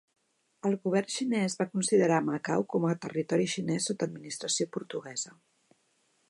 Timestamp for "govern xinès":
0.85-1.55